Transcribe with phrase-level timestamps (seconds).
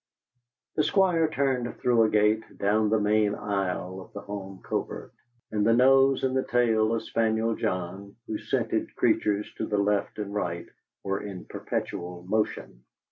[0.77, 5.13] The Squire turned through a gate down the main aisle of the home covert,
[5.51, 9.77] and the nose and the tail of the spaniel John, who scented creatures to the
[9.77, 10.65] left and right,
[11.03, 12.83] were in perpetual motion.